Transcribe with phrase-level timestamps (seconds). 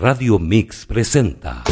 [0.00, 1.62] Radio Mix presenta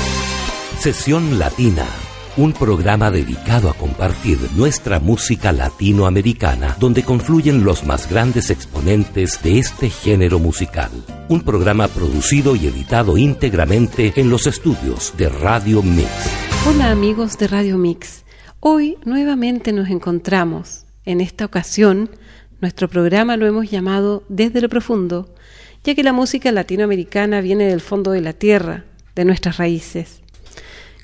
[0.78, 1.86] Sesión Latina,
[2.36, 9.58] un programa dedicado a compartir nuestra música latinoamericana donde confluyen los más grandes exponentes de
[9.58, 10.90] este género musical.
[11.30, 16.10] Un programa producido y editado íntegramente en los estudios de Radio Mix.
[16.68, 18.26] Hola amigos de Radio Mix.
[18.60, 20.84] Hoy nuevamente nos encontramos.
[21.06, 22.10] En esta ocasión,
[22.60, 25.34] nuestro programa lo hemos llamado Desde lo Profundo
[25.84, 28.84] ya que la música latinoamericana viene del fondo de la tierra,
[29.14, 30.20] de nuestras raíces.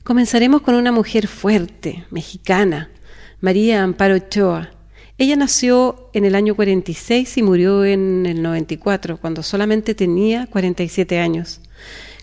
[0.02, 2.90] Comenzaremos con una mujer fuerte, mexicana,
[3.40, 4.70] María Amparo Ochoa.
[5.16, 11.20] Ella nació en el año 46 y murió en el 94, cuando solamente tenía 47
[11.20, 11.60] años.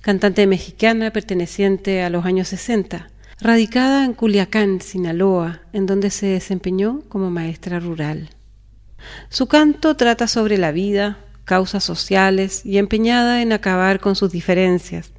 [0.02, 3.10] Cantante mexicana perteneciente a los años 60,
[3.40, 8.30] radicada en Culiacán, Sinaloa, en donde se desempeñó como maestra rural.
[9.30, 15.12] Su canto trata sobre la vida, causas sociales y empeñada en acabar con sus diferencias.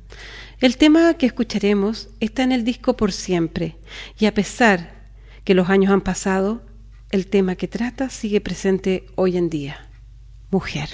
[0.60, 3.76] El tema que escucharemos está en el disco Por Siempre,
[4.18, 5.10] y a pesar
[5.44, 6.62] que los años han pasado,
[7.10, 9.88] el tema que trata sigue presente hoy en día.
[10.50, 10.88] Mujer.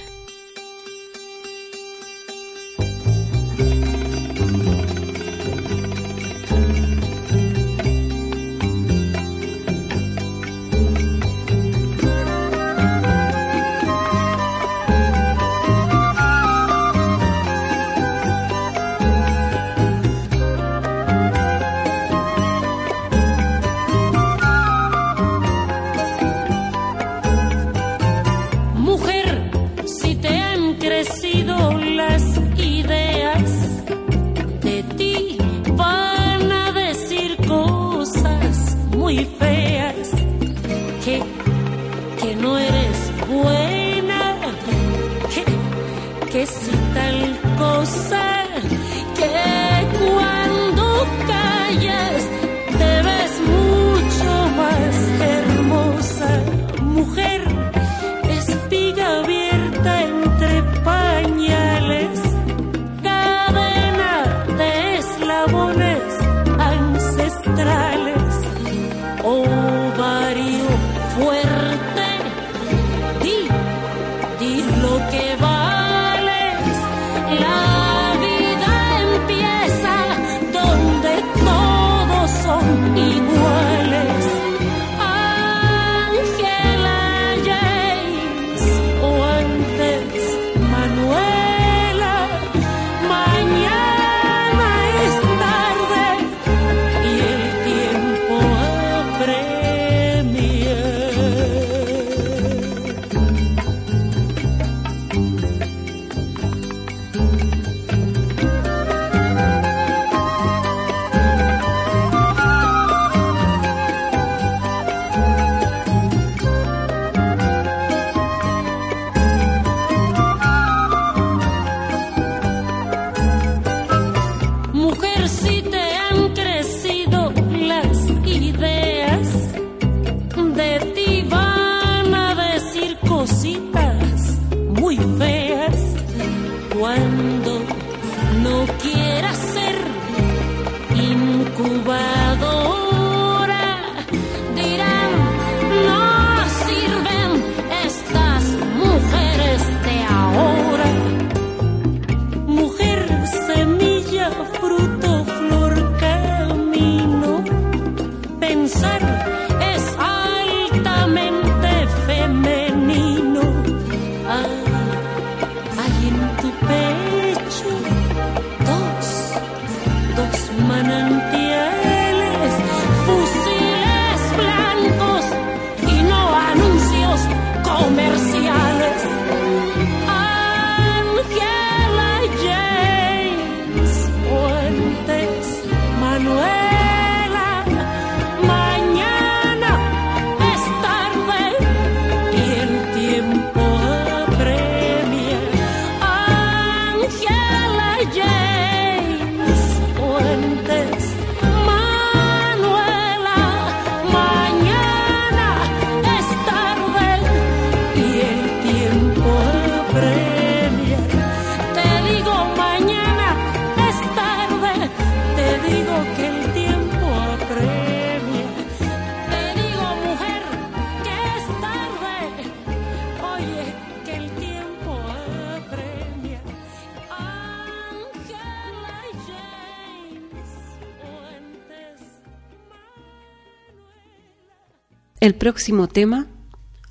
[235.20, 236.26] El próximo tema,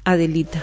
[0.04, 0.62] Adelita.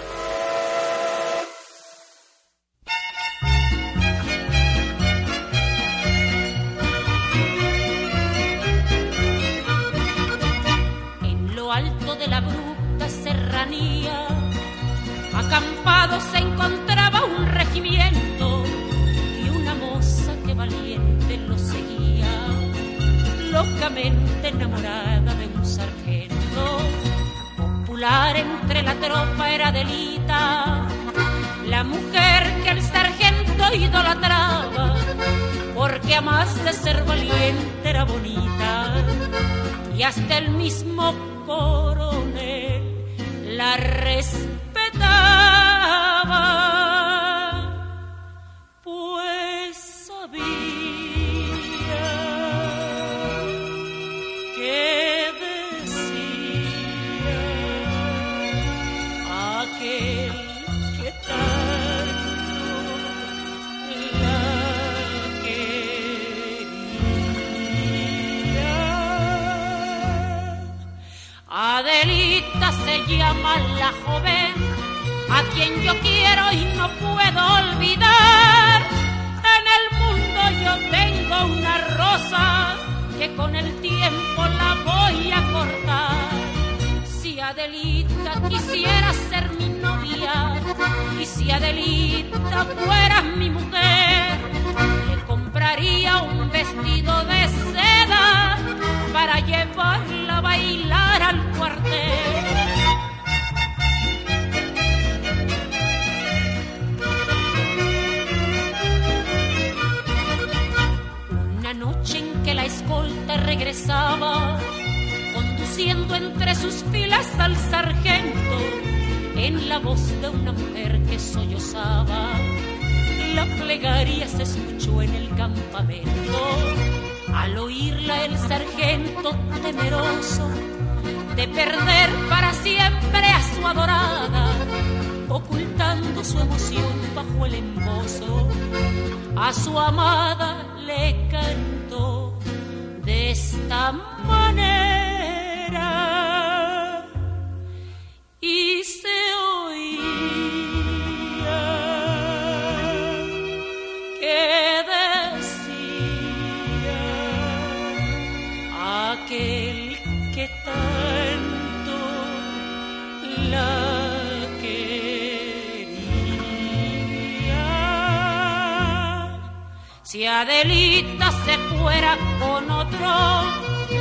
[170.37, 173.09] Adelita se fuera con otro,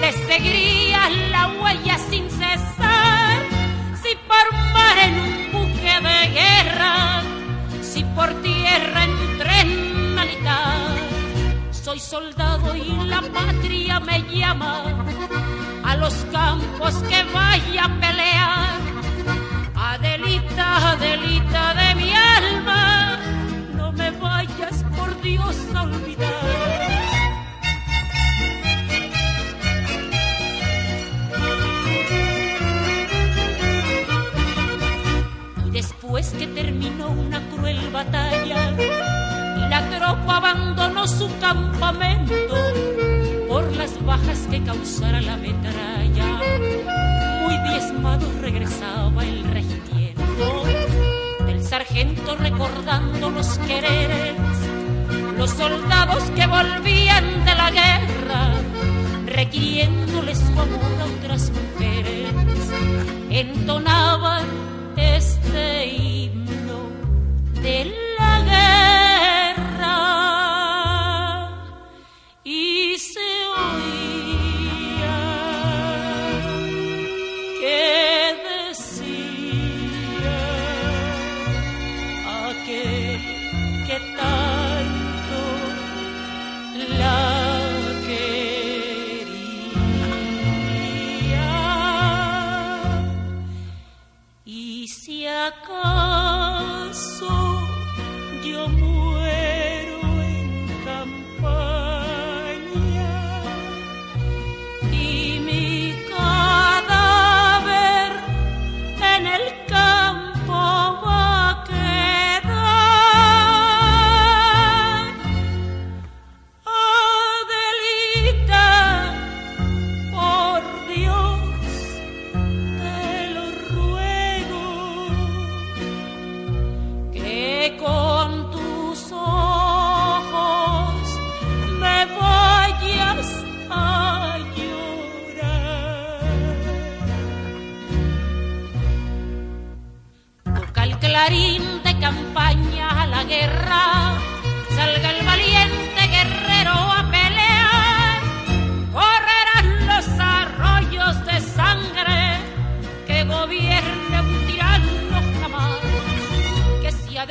[0.02, 3.38] le seguiría la huella sin cesar.
[4.02, 7.22] Si por mar en un buque de guerra,
[7.84, 10.96] si por tierra en tren militar,
[11.70, 15.06] soy soldado y la patria me llama
[15.84, 18.80] a los campos que vaya a pelear.
[19.76, 23.20] Adelita, Adelita de mi alma,
[23.76, 26.23] no me vayas por Dios a olvidar.
[38.12, 42.33] Y la tropa abandonó su campamento
[43.48, 46.41] por las bajas que causara la metralla,
[47.41, 50.63] muy diezmado regresaba el regimiento
[51.45, 54.36] del sargento recordando los quereres.
[55.38, 58.53] Los soldados que volvían de la guerra,
[59.25, 60.67] requiriéndoles amor
[61.01, 62.29] a otras mujeres,
[63.29, 64.73] entonaban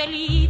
[0.05, 0.42] feliz.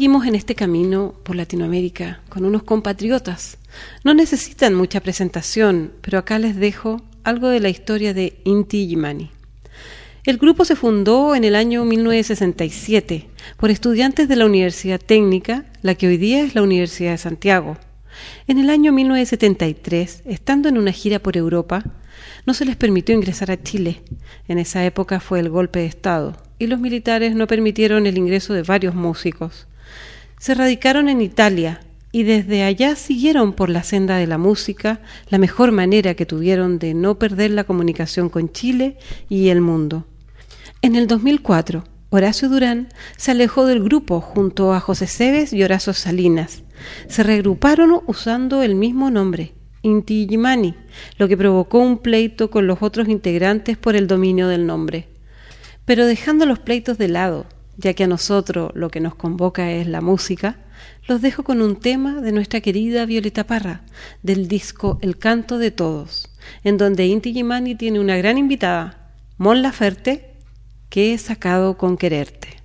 [0.00, 3.58] Seguimos en este camino por Latinoamérica con unos compatriotas.
[4.02, 9.30] No necesitan mucha presentación, pero acá les dejo algo de la historia de Inti Illimani.
[10.24, 13.28] El grupo se fundó en el año 1967
[13.58, 17.76] por estudiantes de la Universidad Técnica, la que hoy día es la Universidad de Santiago.
[18.46, 21.84] En el año 1973, estando en una gira por Europa,
[22.46, 24.00] no se les permitió ingresar a Chile.
[24.48, 28.54] En esa época fue el golpe de Estado y los militares no permitieron el ingreso
[28.54, 29.66] de varios músicos.
[30.40, 31.80] Se radicaron en Italia
[32.12, 36.78] y desde allá siguieron por la senda de la música, la mejor manera que tuvieron
[36.78, 38.96] de no perder la comunicación con Chile
[39.28, 40.06] y el mundo.
[40.80, 45.92] En el 2004, Horacio Durán se alejó del grupo junto a José Cebes y Horacio
[45.92, 46.62] Salinas.
[47.06, 50.74] Se regruparon usando el mismo nombre, Inti Illimani,
[51.18, 55.06] lo que provocó un pleito con los otros integrantes por el dominio del nombre.
[55.84, 57.44] Pero dejando los pleitos de lado,
[57.80, 60.58] ya que a nosotros lo que nos convoca es la música,
[61.08, 63.82] los dejo con un tema de nuestra querida Violeta Parra,
[64.22, 66.30] del disco El canto de todos,
[66.62, 70.36] en donde Inti Illimani tiene una gran invitada, Mon Laferte,
[70.90, 72.60] que he sacado con quererte.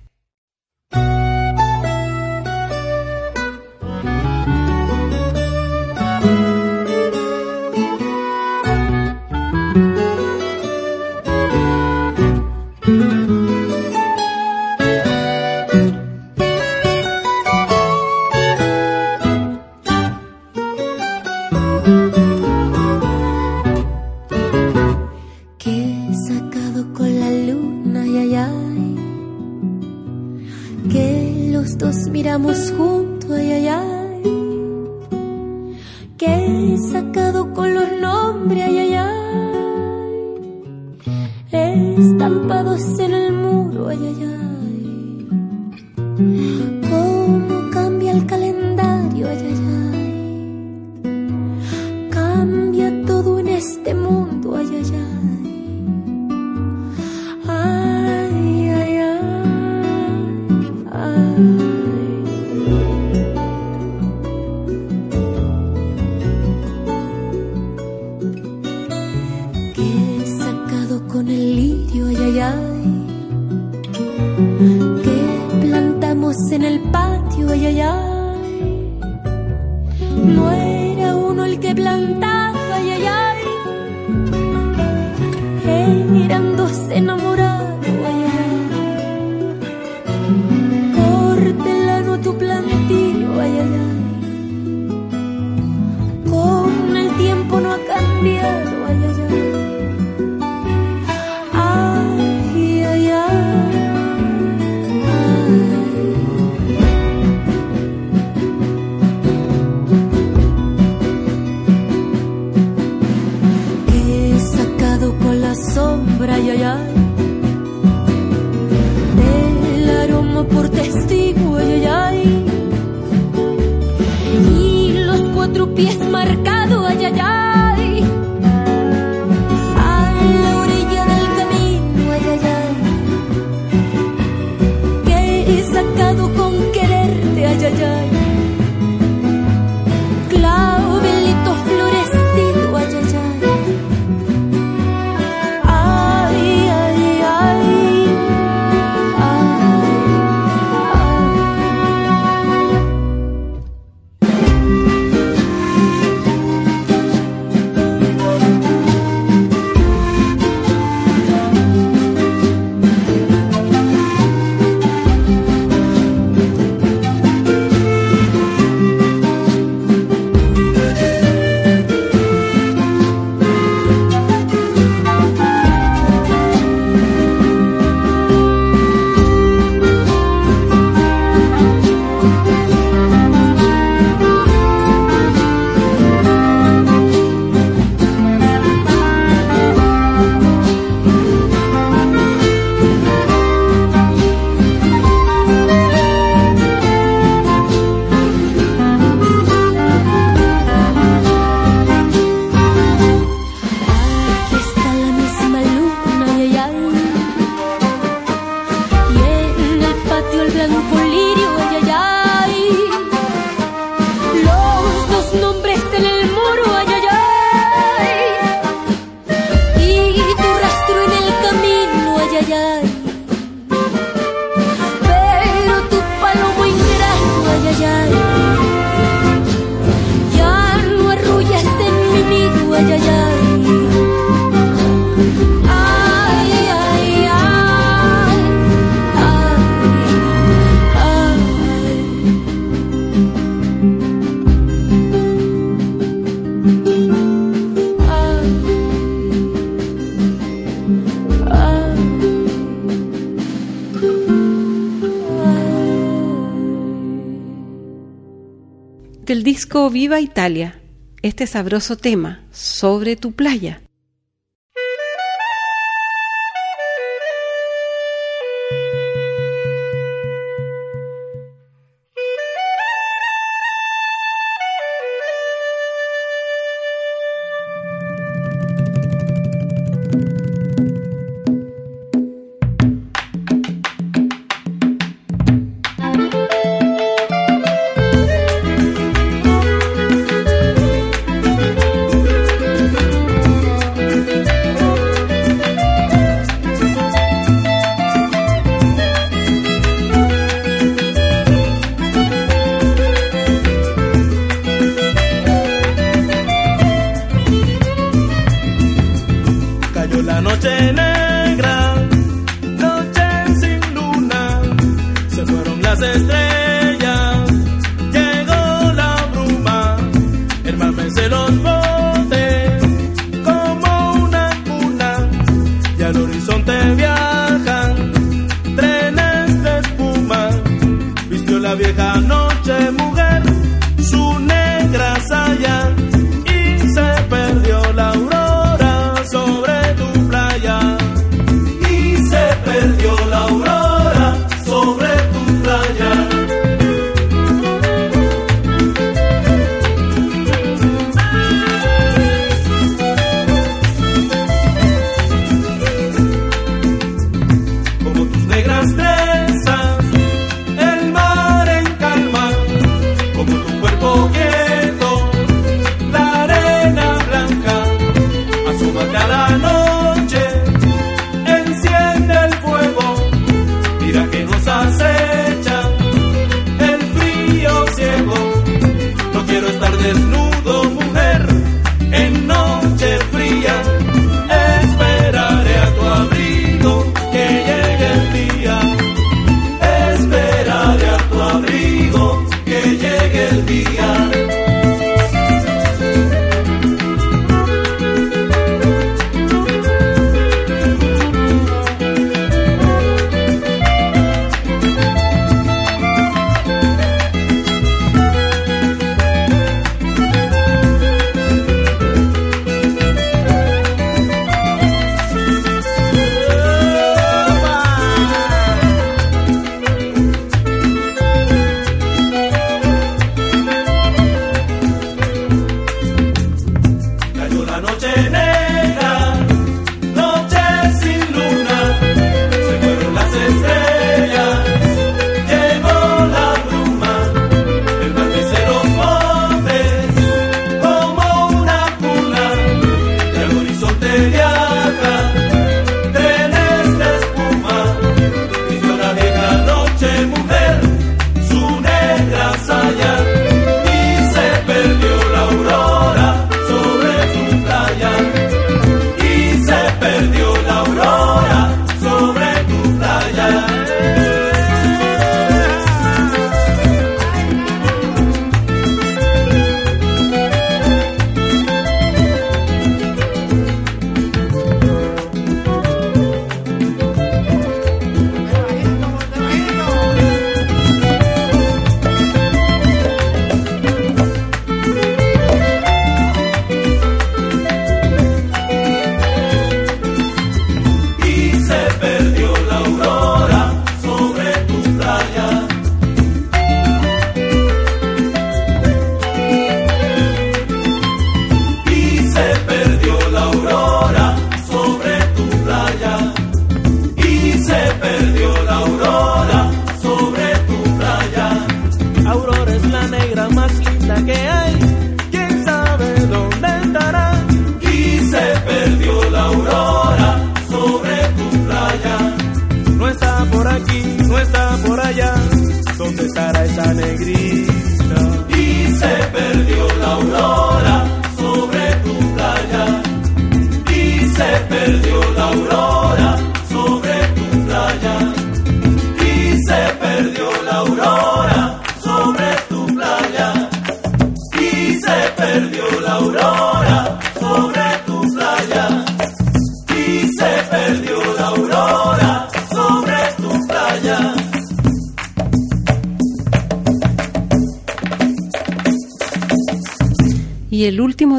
[259.98, 260.78] Viva Italia,
[261.22, 263.80] este sabroso tema, Sobre tu playa.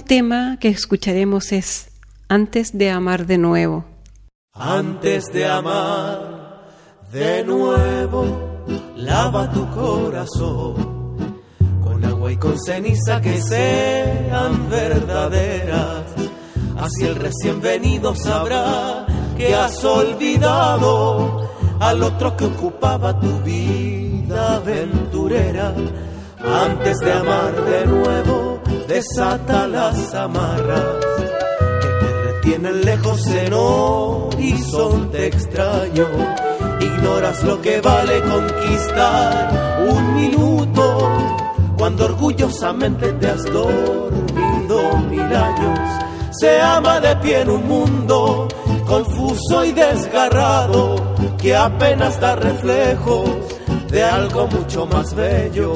[0.07, 1.89] Tema que escucharemos es
[2.29, 3.83] Antes de amar de nuevo.
[4.53, 6.63] Antes de amar
[7.11, 8.63] de nuevo,
[8.95, 11.41] lava tu corazón
[11.83, 16.05] con agua y con ceniza que sean verdaderas.
[16.77, 21.49] Así el recién venido sabrá que has olvidado
[21.81, 25.75] al otro que ocupaba tu vida aventurera.
[26.39, 28.46] Antes de amar de nuevo,
[28.87, 31.05] desata las amarras
[31.81, 36.07] que te retienen lejos en horizonte extraño.
[36.79, 41.11] Ignoras lo que vale conquistar un minuto
[41.77, 45.79] cuando orgullosamente te has dormido mil años.
[46.39, 48.47] Se ama de pie en un mundo
[48.85, 50.95] confuso y desgarrado,
[51.37, 53.29] que apenas da reflejos
[53.89, 55.73] de algo mucho más bello.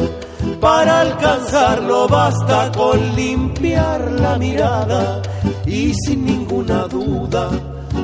[0.62, 5.22] Para alcanzarlo basta con limpiar la mirada.
[5.66, 7.50] Y sin ninguna duda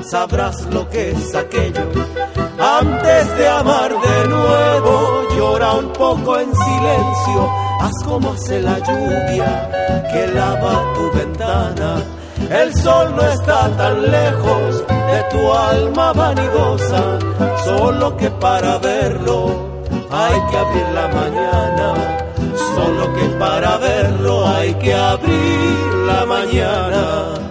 [0.03, 1.85] sabrás lo que es aquello.
[2.59, 9.69] Antes de amar de nuevo, llora un poco en silencio, haz como hace la lluvia
[10.11, 12.03] que lava tu ventana.
[12.49, 17.19] El sol no está tan lejos de tu alma vanidosa,
[17.65, 19.67] solo que para verlo
[20.09, 22.17] hay que abrir la mañana,
[22.77, 27.46] solo que para verlo hay que abrir la mañana.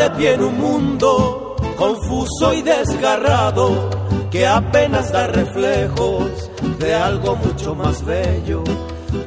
[0.00, 3.90] De pie en un mundo confuso y desgarrado
[4.30, 8.64] que apenas da reflejos de algo mucho más bello.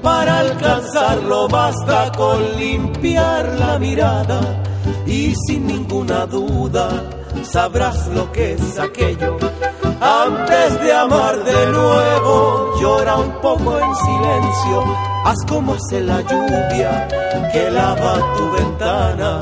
[0.02, 4.64] Para alcanzarlo basta con limpiar la mirada
[5.06, 6.90] y sin ninguna duda
[7.44, 9.38] sabrás lo que es aquello.
[10.02, 14.84] Antes de amar de nuevo, llora un poco en silencio,
[15.24, 17.08] haz como hace la lluvia
[17.52, 19.40] que lava tu ventana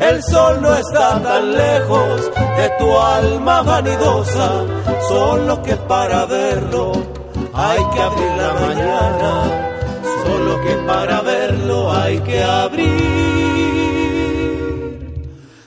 [0.00, 4.64] el sol no está tan lejos de tu alma vanidosa,
[5.08, 6.92] solo que para verlo
[7.54, 9.44] hay que abrir la mañana,
[10.24, 12.96] solo que para verlo hay que abrir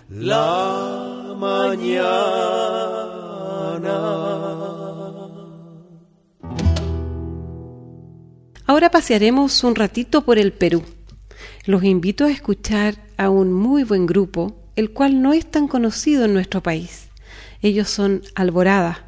[0.09, 2.89] la mañana.
[8.67, 10.83] Ahora pasearemos un ratito por el Perú.
[11.65, 16.25] Los invito a escuchar a un muy buen grupo, el cual no es tan conocido
[16.25, 17.09] en nuestro país.
[17.61, 19.05] Ellos son Alborada.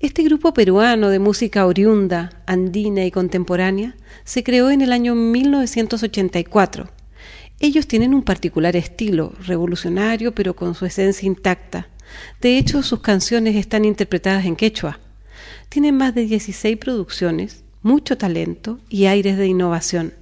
[0.00, 6.88] Este grupo peruano de música oriunda, andina y contemporánea se creó en el año 1984.
[7.58, 11.88] Ellos tienen un particular estilo, revolucionario pero con su esencia intacta.
[12.40, 15.00] De hecho, sus canciones están interpretadas en quechua.
[15.68, 20.21] Tienen más de 16 producciones, mucho talento y aires de innovación.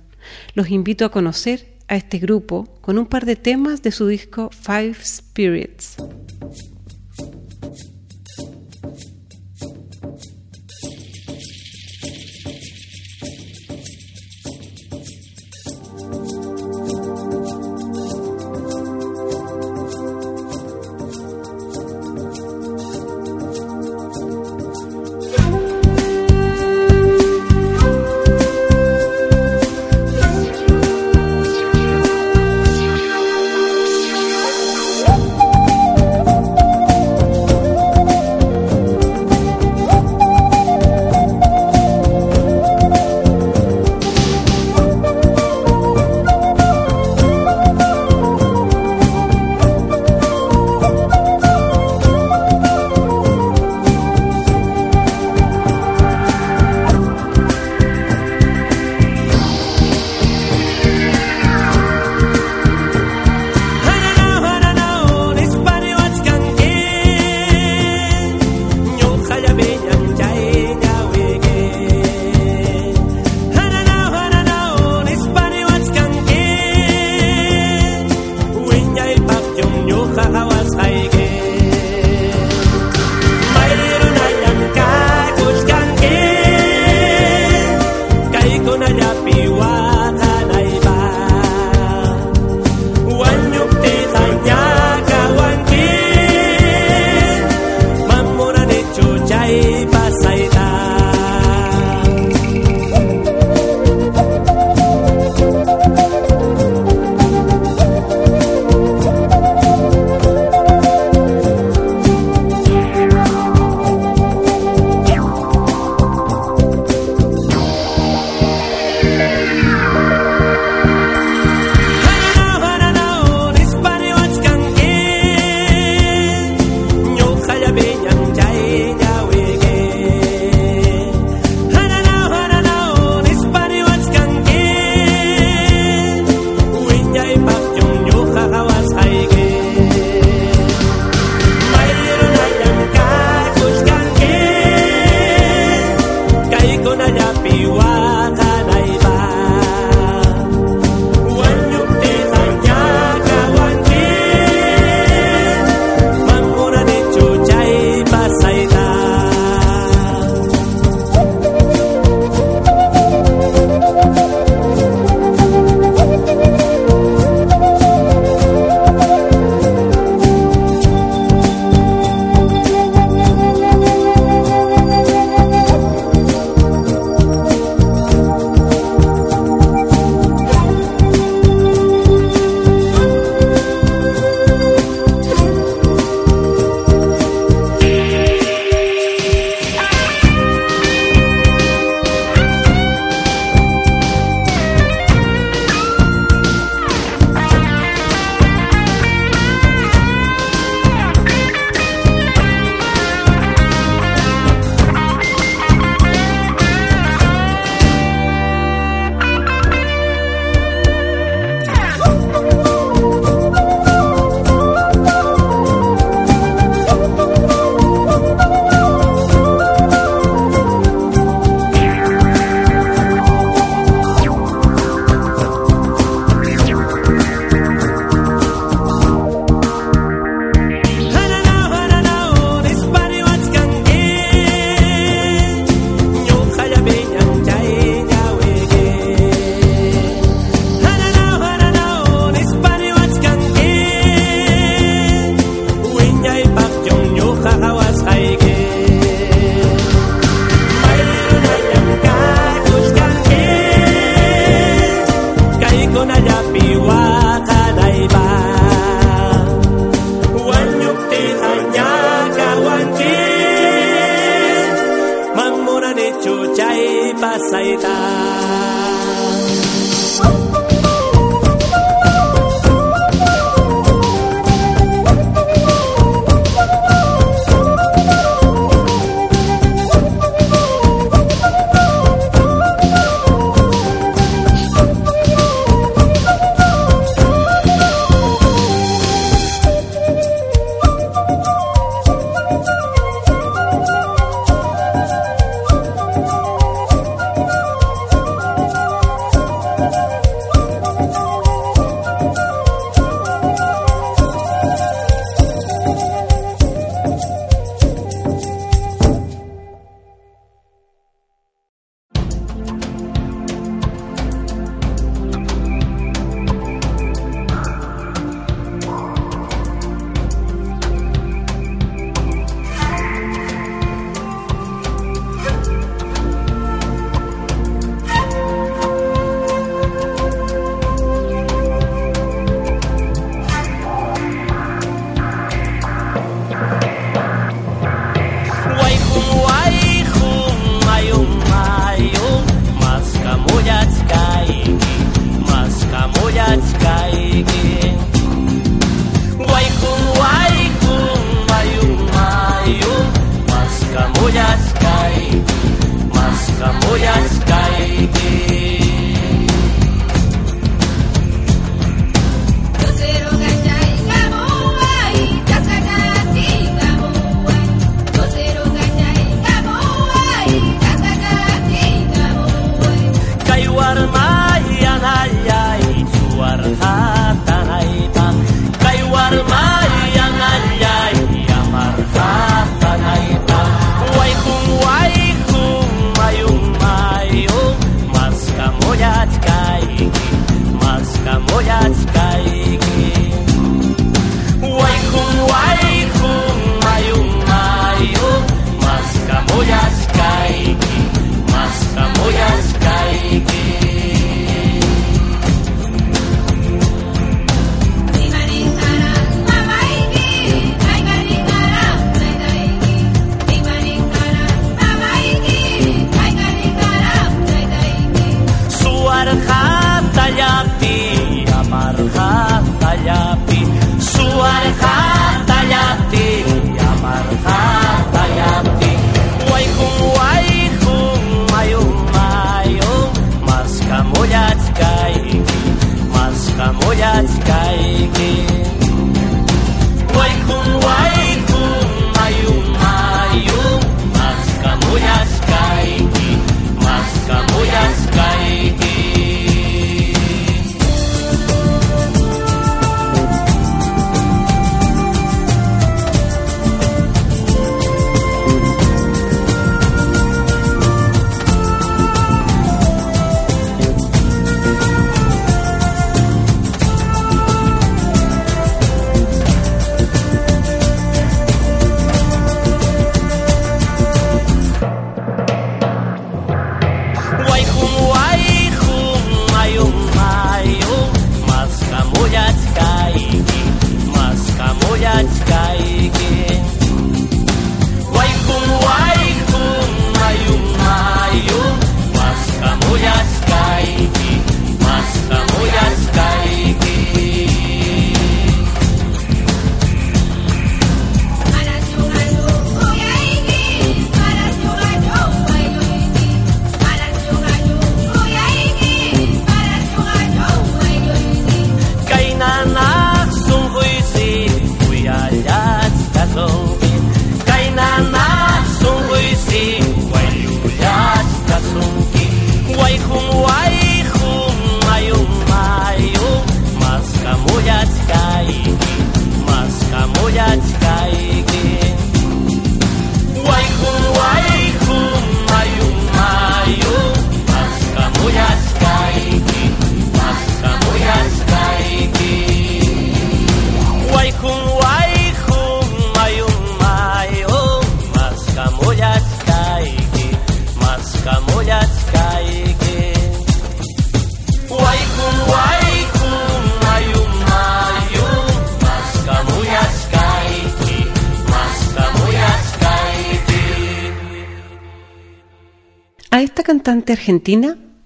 [0.55, 4.51] Los invito a conocer a este grupo con un par de temas de su disco
[4.51, 5.97] Five Spirits.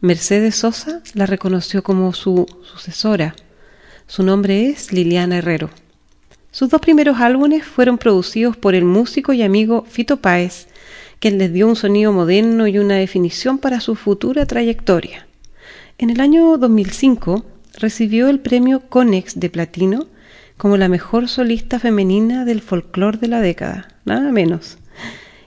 [0.00, 3.34] Mercedes Sosa, la reconoció como su sucesora.
[4.06, 5.70] Su nombre es Liliana Herrero.
[6.52, 10.68] Sus dos primeros álbumes fueron producidos por el músico y amigo Fito Páez,
[11.18, 15.26] quien les dio un sonido moderno y una definición para su futura trayectoria.
[15.98, 17.44] En el año 2005
[17.78, 20.06] recibió el premio Conex de Platino
[20.56, 24.78] como la mejor solista femenina del folclore de la década, nada menos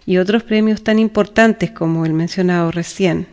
[0.06, 3.28] y otros premios tan importantes como el mencionado recién.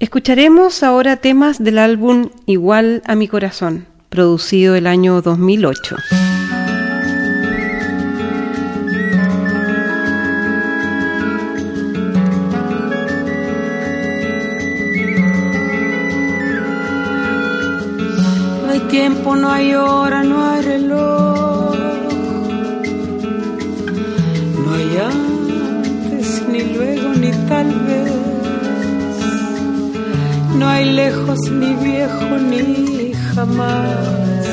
[0.00, 5.96] Escucharemos ahora temas del álbum Igual a mi corazón, producido el año 2008.
[18.64, 21.60] No hay tiempo, no hay hora, no hay reloj
[24.98, 27.89] antes, ni luego, ni tal vez.
[30.60, 34.46] No hay lejos, ni viejo, ni jamás.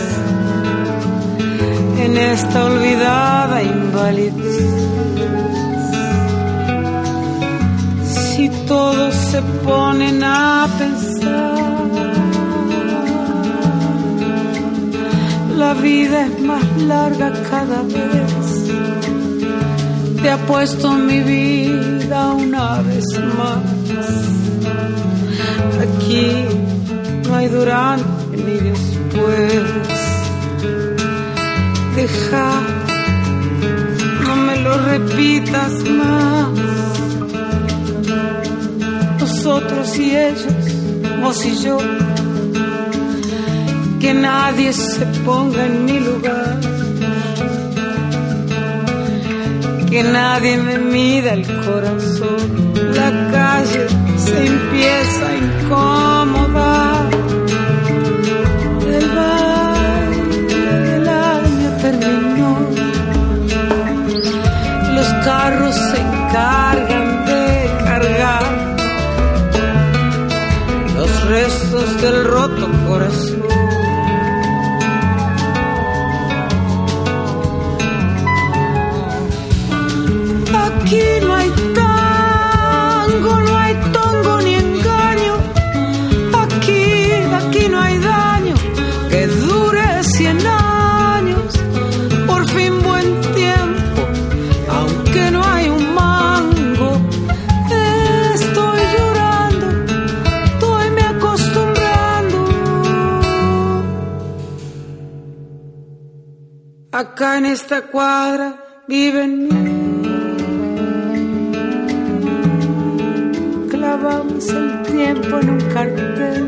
[2.03, 4.58] En esta olvidada invalidez.
[8.16, 11.58] Si todos se ponen a pensar,
[15.58, 18.58] la vida es más larga cada vez
[20.22, 23.05] te ha puesto mi vida una vez
[23.38, 23.76] más.
[26.08, 26.32] Aquí
[27.28, 29.64] no hay durante ni después.
[31.97, 32.49] Deja,
[34.24, 36.47] no me lo repitas más.
[39.20, 40.45] Nosotros y ellos,
[41.22, 41.78] vos y yo,
[43.99, 46.58] que nadie se ponga en mi lugar
[49.89, 52.74] que nadie me mida el corazón.
[52.93, 53.26] La
[54.38, 57.09] calle se empieza a incomodar.
[58.88, 62.59] El baile del año terminó.
[64.95, 68.43] Los carros se encargan de cargar
[70.95, 73.46] los restos del roto corazón.
[107.18, 108.47] Acá en esta cuadra
[108.88, 109.49] viven
[113.72, 116.45] Clavamos el tiempo en un cartel.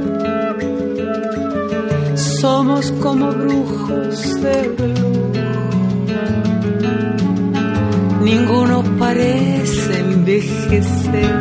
[2.39, 5.33] Somos como brujos de reloj.
[8.21, 11.38] Ninguno parece envejecer.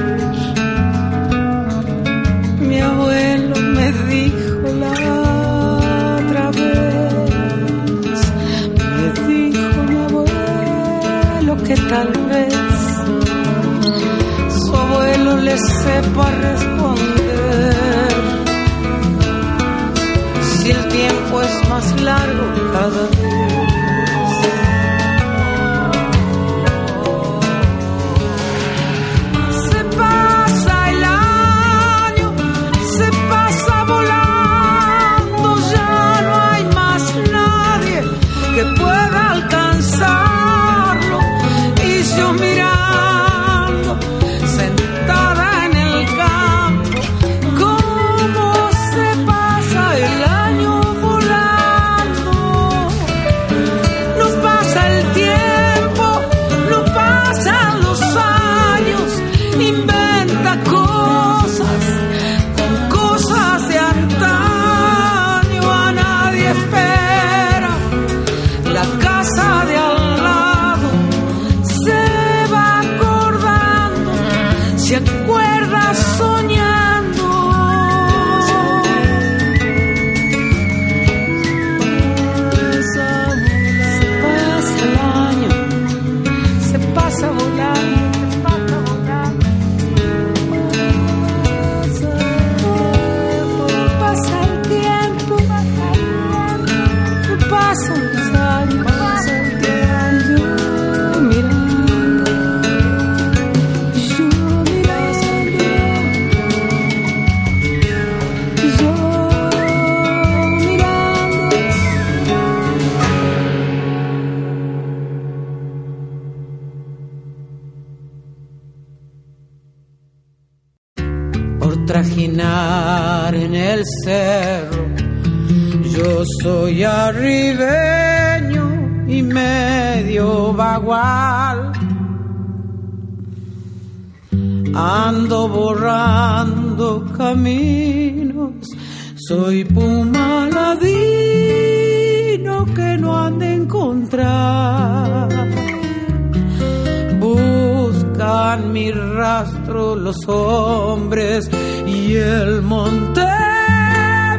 [148.59, 151.51] Mi rastro los hombres
[151.87, 153.27] y el monte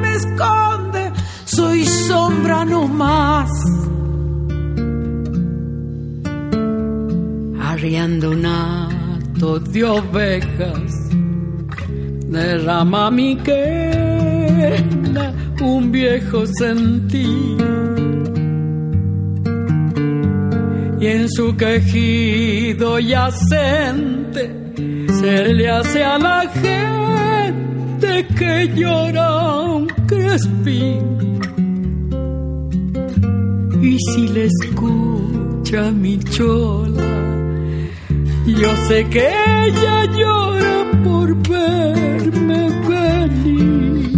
[0.01, 1.11] me esconde,
[1.45, 3.49] soy sombra no más.
[7.61, 10.93] Arriando un hato de ovejas,
[12.27, 17.98] derrama mi quena un viejo sentir
[20.99, 24.51] y en su quejido yacente
[25.19, 31.39] se le hace a la gente que llora un crespín.
[33.81, 37.11] Y si le escucha mi chola,
[38.45, 39.25] yo sé que
[39.65, 44.09] ella llora por verme venir.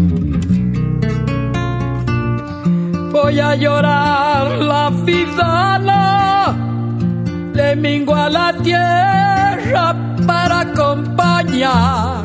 [3.11, 5.90] Voy a llorar la vidala
[7.61, 9.85] le mingo a la tierra
[10.29, 12.23] para acompañar.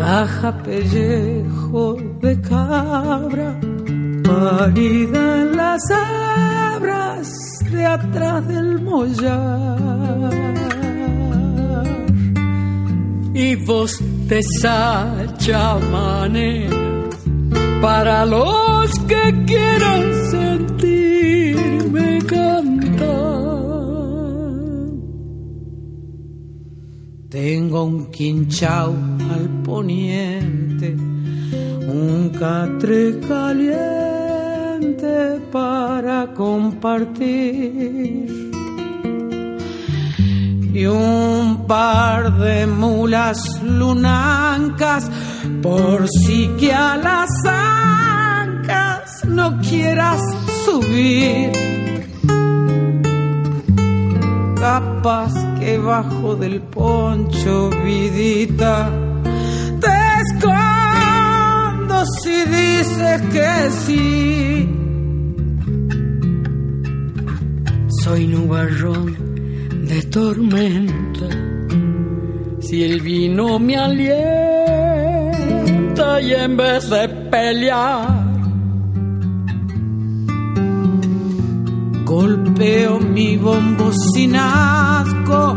[0.00, 1.84] Caja pellejo
[2.24, 3.50] de cabra,
[4.28, 7.28] parida en las abras
[7.74, 10.32] de atrás del mollar.
[13.46, 13.92] Y voz
[14.30, 16.84] de sacha maneras
[17.84, 20.03] para los que quieran
[27.46, 28.94] Tengo un quinchao
[29.34, 35.12] al poniente, un catre caliente
[35.52, 37.20] para compartir
[40.72, 45.10] y un par de mulas lunancas
[45.60, 50.22] por si que a las ancas no quieras
[50.64, 51.52] subir.
[54.58, 58.90] Capaz que bajo del poncho vidita
[59.80, 64.68] te escondo si dices que sí.
[68.02, 69.16] Soy nubarrón
[69.86, 71.28] de tormenta.
[72.60, 74.24] Si el vino me alienta
[76.20, 78.23] y en vez de pelear,
[82.14, 85.56] golpeo mi bombo sin asco,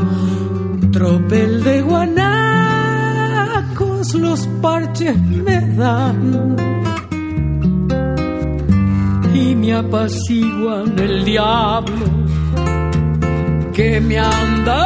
[0.91, 2.16] tropel de guanacos,
[4.16, 6.55] los parches me dan
[9.34, 12.05] y me apaciguan el diablo
[13.76, 14.80] que me anda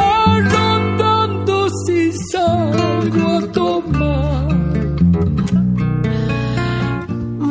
[0.54, 1.54] rondando
[1.86, 4.48] si salgo a tomar.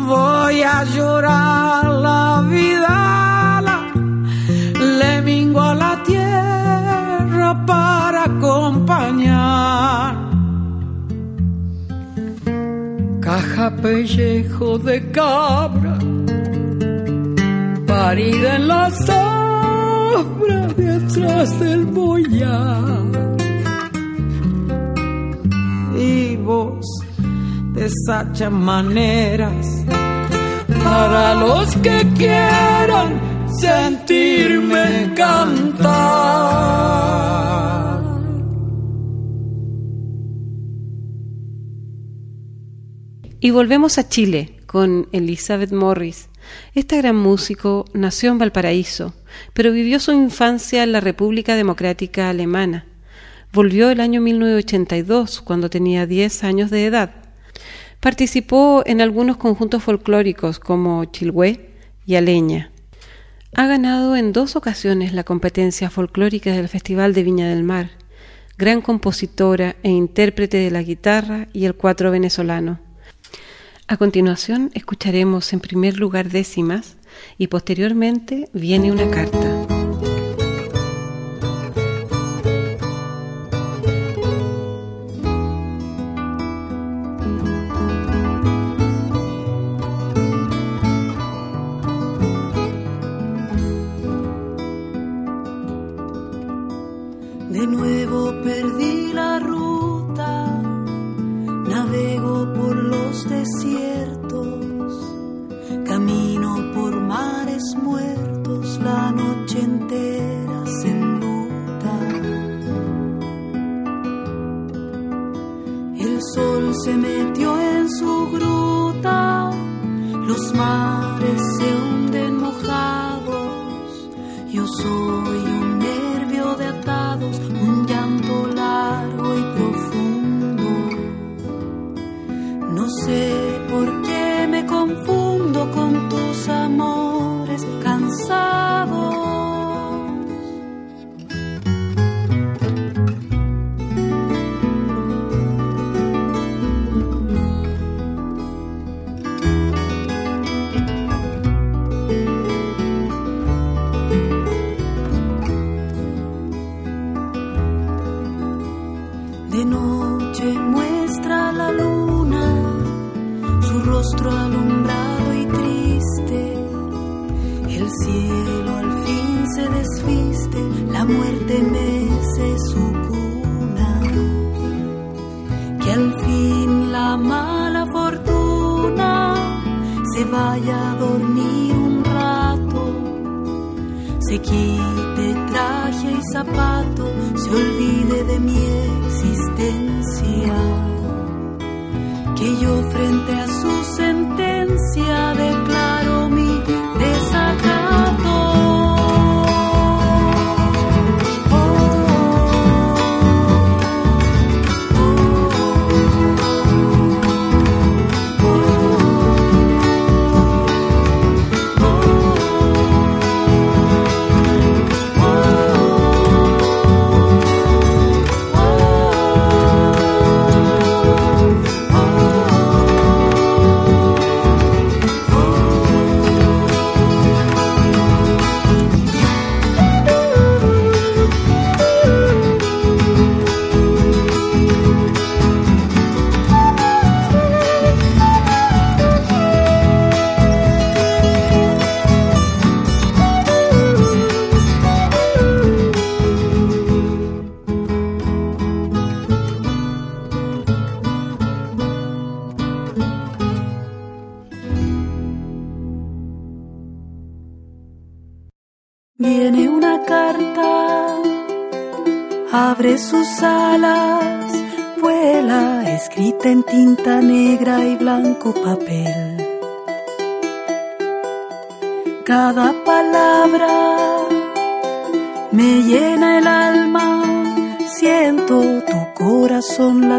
[0.10, 2.71] Voy a llorar la vida,
[5.52, 10.16] le mingo a la tierra para acompañar.
[13.22, 15.98] Caja pellejo de cabra,
[17.86, 23.38] parida en la sombra detrás del boyar.
[25.98, 26.86] Y vos
[27.74, 29.86] desachan maneras
[30.84, 36.72] para los que quieran sentirme cantar.
[43.40, 46.30] Y volvemos a Chile con Elizabeth Morris.
[46.76, 49.14] Esta gran músico nació en Valparaíso,
[49.54, 52.86] pero vivió su infancia en la República Democrática Alemana.
[53.54, 57.12] Volvió el año 1982, cuando tenía 10 años de edad.
[58.00, 61.72] Participó en algunos conjuntos folclóricos como Chilhué
[62.06, 62.71] y Aleña.
[63.54, 67.90] Ha ganado en dos ocasiones la competencia folclórica del Festival de Viña del Mar.
[68.58, 72.80] Gran compositora e intérprete de la guitarra y el cuatro venezolano.
[73.88, 76.96] A continuación escucharemos en primer lugar décimas
[77.38, 79.71] y posteriormente viene una carta.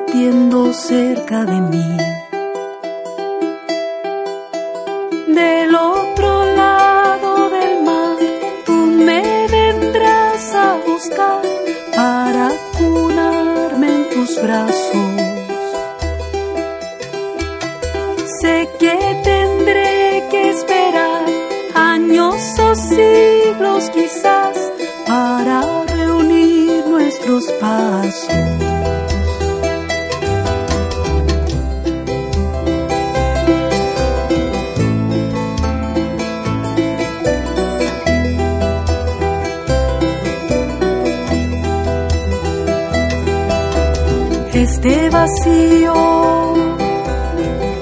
[0.07, 1.97] Latiendo cerca de mí.
[5.29, 8.17] Del otro lado del mar,
[8.67, 11.43] tú me vendrás a buscar
[11.95, 15.13] para cunarme en tus brazos.
[18.41, 21.23] Sé que tendré que esperar
[21.75, 24.57] años o siglos quizás
[25.07, 28.72] para reunir nuestros pasos.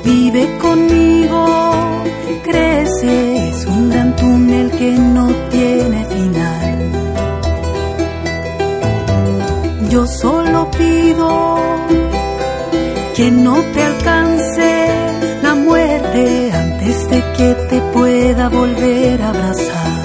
[0.04, 1.46] Vive conmigo,
[2.42, 6.90] crece, es un gran túnel que no tiene final.
[9.88, 11.56] Yo solo pido
[13.16, 14.88] que no te alcance
[15.42, 19.99] la muerte antes de que te pueda volver a abrazar.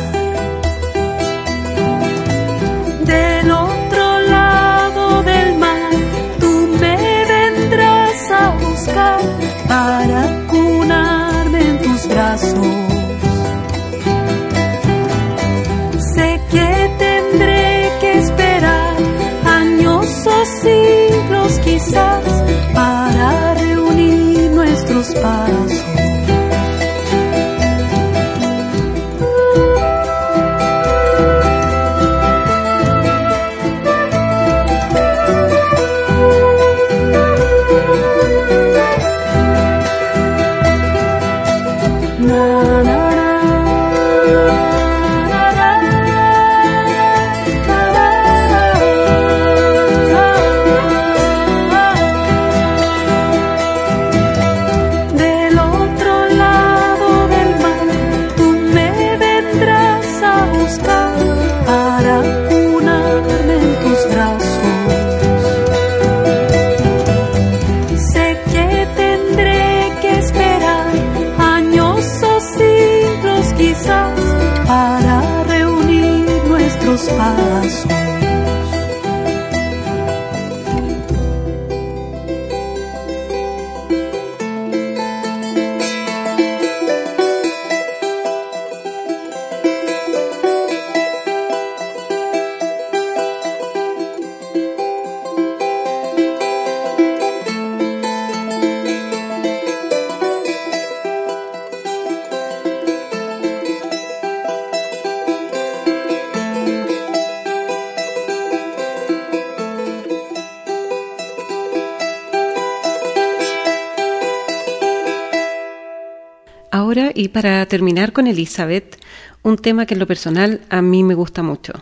[117.26, 119.00] Y para terminar con Elizabeth,
[119.42, 121.74] un tema que en lo personal a mí me gusta mucho,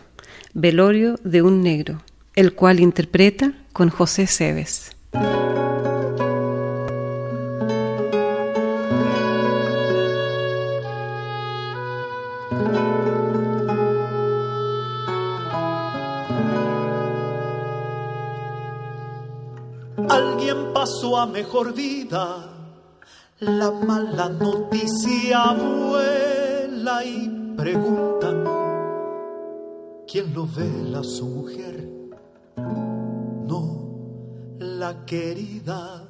[0.54, 2.02] Velorio de un negro,
[2.34, 4.92] el cual interpreta con José Cebes.
[20.08, 22.53] Alguien pasó a mejor vida,
[23.40, 28.44] la mala noticia vuela y preguntan
[30.06, 31.88] quién lo vela su mujer,
[32.56, 33.90] no
[34.58, 36.04] la querida.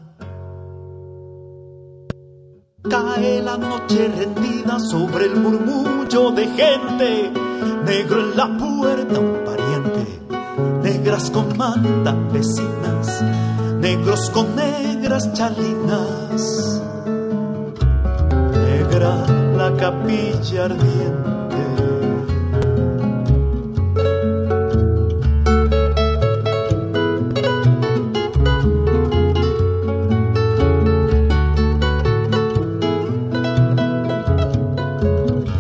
[2.83, 7.33] Cae la noche rendida sobre el murmullo de gente,
[7.87, 10.21] negro en la puerta un pariente,
[10.83, 13.23] negras con manta vecinas,
[13.81, 16.83] negros con negras chalinas,
[19.01, 21.65] la capilla ardiente.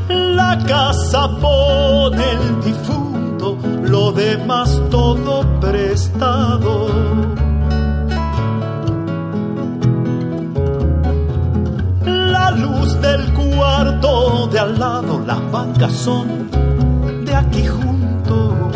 [0.08, 7.33] La casa pone el difunto, lo demás todo prestado.
[14.04, 16.50] de al lado, las bancas son
[17.24, 18.70] de aquí junto.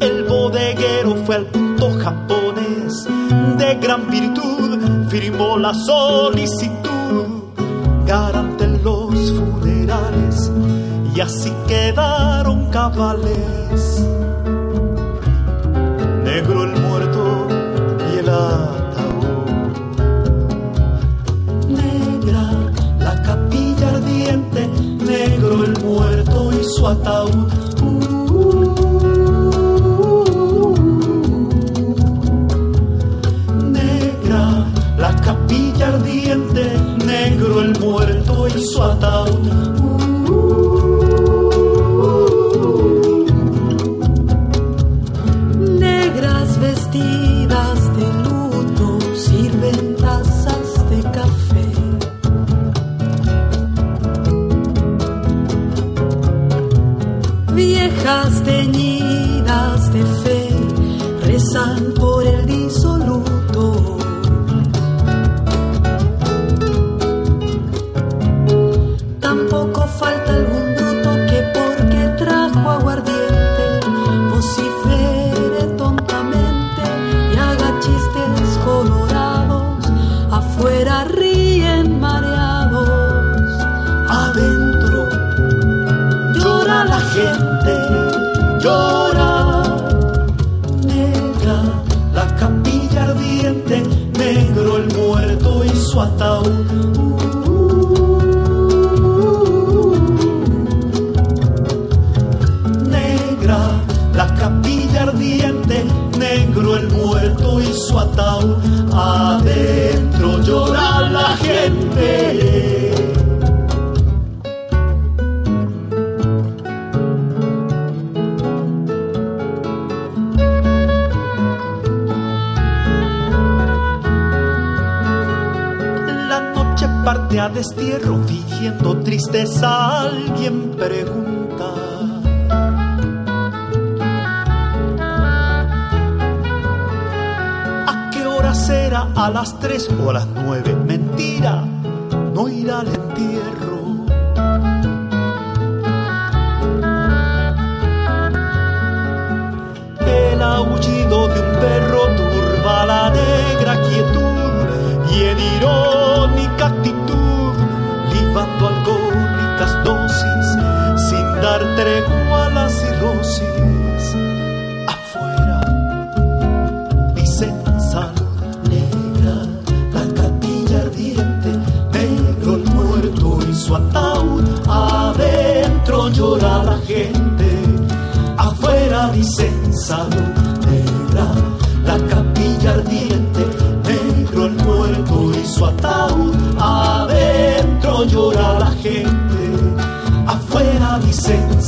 [0.00, 3.06] El bodeguero fue al punto japonés
[3.58, 7.42] de gran virtud, firmó la solicitud,
[8.06, 10.50] garante los funerales
[11.14, 14.02] y así quedaron cabales.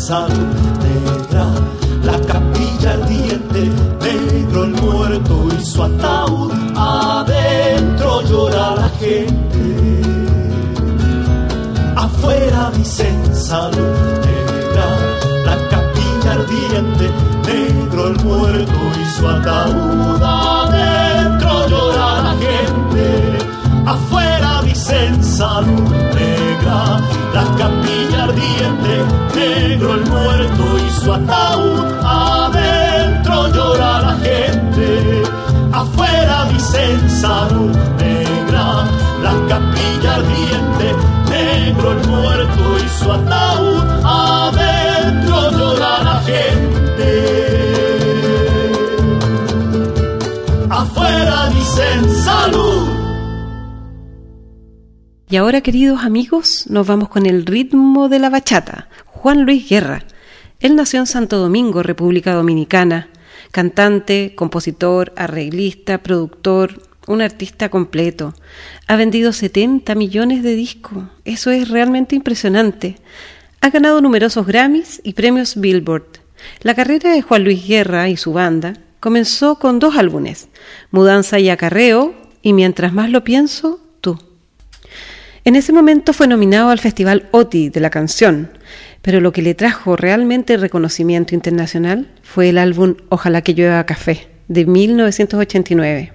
[0.05, 0.74] Dicen
[27.85, 29.05] la capilla ardiente,
[29.35, 31.85] negro el muerto y su ataúd.
[32.03, 35.23] Adentro llora la gente,
[35.73, 38.85] afuera dicen salud negra,
[39.23, 40.95] la capilla ardiente,
[41.29, 43.74] negro el muerto y su ataúd.
[55.35, 58.89] Y ahora, queridos amigos, nos vamos con el ritmo de la bachata.
[59.05, 60.05] Juan Luis Guerra.
[60.61, 63.09] Él nació en Santo Domingo, República Dominicana.
[63.51, 68.33] Cantante, compositor, arreglista, productor, un artista completo.
[68.87, 71.03] Ha vendido 70 millones de discos.
[71.25, 72.99] Eso es realmente impresionante.
[73.61, 76.21] Ha ganado numerosos Grammys y premios Billboard.
[76.61, 80.47] La carrera de Juan Luis Guerra y su banda comenzó con dos álbumes,
[80.93, 83.84] Mudanza y Acarreo y Mientras más lo pienso.
[85.47, 88.51] En ese momento fue nominado al Festival OTI de la canción,
[89.03, 94.27] pero lo que le trajo realmente reconocimiento internacional fue el álbum Ojalá que llueva café,
[94.49, 96.13] de 1989.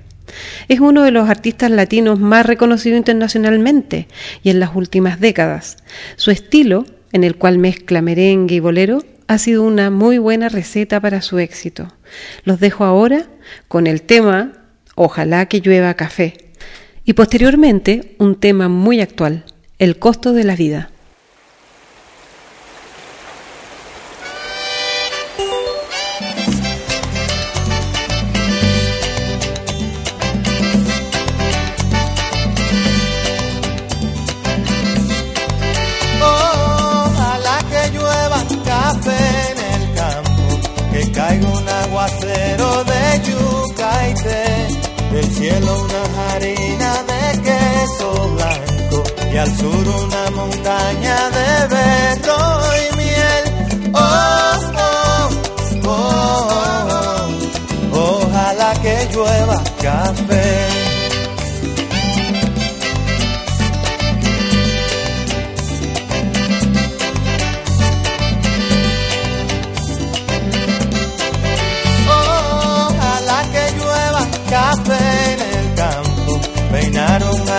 [0.67, 4.07] Es uno de los artistas latinos más reconocidos internacionalmente
[4.41, 5.77] y en las últimas décadas.
[6.15, 10.99] Su estilo, en el cual mezcla merengue y bolero, ha sido una muy buena receta
[10.99, 11.93] para su éxito.
[12.45, 13.27] Los dejo ahora
[13.67, 14.53] con el tema
[14.95, 16.48] Ojalá que llueva café
[17.09, 19.43] y posteriormente un tema muy actual,
[19.79, 20.91] el costo de la vida.
[73.77, 75.19] Llueva café.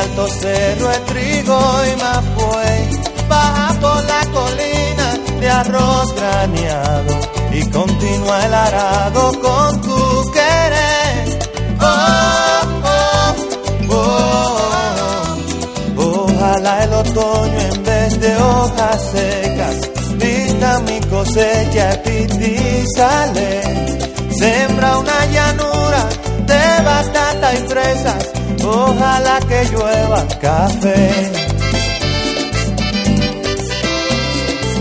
[0.00, 7.18] alto cerro de trigo y mapuey, baja por la colina de arroz graneado
[7.52, 10.09] y continúa el arado con tu
[17.10, 23.60] otoño en vez de hojas secas vista mi cosecha y sale.
[24.38, 26.08] Sembra una llanura
[26.46, 28.28] de batata y fresas
[28.64, 31.32] ojalá que llueva café.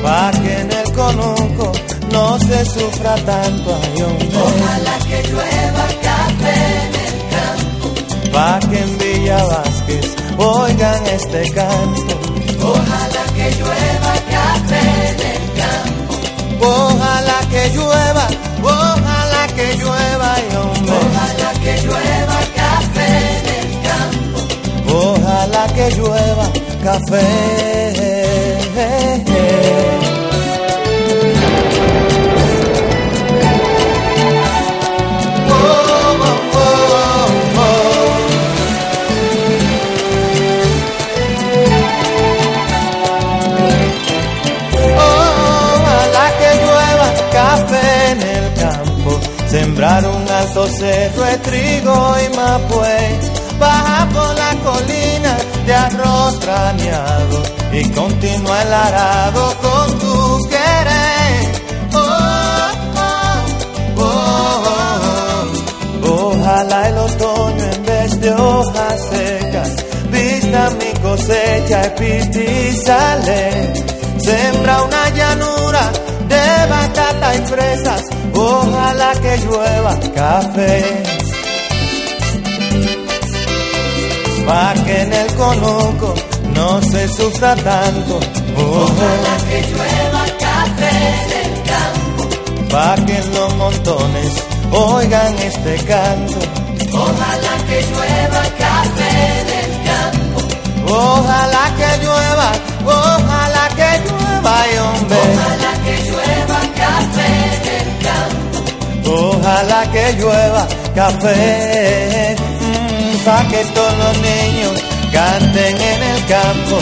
[0.03, 1.71] Pa' que en el conuco
[2.11, 4.17] no se sufra tanto ayón.
[4.47, 8.31] Ojalá que llueva café en el campo.
[8.31, 12.15] Pa' que en Villa Vázquez oigan este canto.
[12.61, 16.13] Ojalá que llueva café en el campo.
[16.65, 18.27] Ojalá que llueva,
[18.63, 20.93] ojalá que llueva, hombre.
[20.93, 23.39] Ojalá que llueva café
[24.91, 26.51] ojalá que llueva
[26.83, 28.18] café.
[49.49, 53.19] Campo, sembrar un alto cerro de trigo y mapuey
[53.59, 57.41] baja por la colina de arroz trañado
[57.73, 61.49] y continúa el arado con tu querer.
[61.93, 61.97] Oh,
[63.97, 64.09] oh, oh,
[66.11, 69.75] Ojalá el otoño en vez de hojas secas
[70.11, 73.73] vista mi cosecha y sale.
[74.19, 75.91] Sembra una llanura
[76.27, 76.98] de batata
[77.35, 78.03] y fresas,
[78.33, 81.03] ojalá que llueva café.
[84.49, 86.13] pa' que en el conuco
[86.55, 88.19] no se sufra tanto.
[88.57, 92.23] Ojalá que llueva café en el campo,
[92.71, 94.31] pa' que en los montones
[94.71, 96.39] oigan este canto.
[96.91, 99.11] Ojalá que llueva café
[99.41, 100.39] en el campo,
[100.87, 102.49] ojalá que llueva,
[102.85, 105.17] ojalá que llueva, y hombre.
[105.21, 108.57] Ojalá que llueva café en el campo,
[109.11, 112.35] ojalá que llueva café
[113.25, 114.73] pa' que todos los niños
[115.11, 116.75] canten en el campo.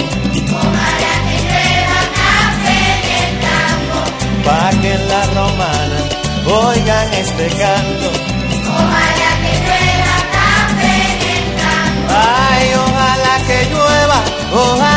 [0.61, 3.97] Ojalá que llueva café en el campo.
[4.45, 5.99] Pa' que en la romana
[6.45, 8.09] oigan este canto.
[8.77, 12.13] Ojalá que llueva café en el campo.
[12.49, 14.19] Ay, ojalá que llueva,
[14.63, 14.96] ojalá